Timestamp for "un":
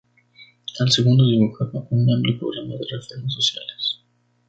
1.91-2.09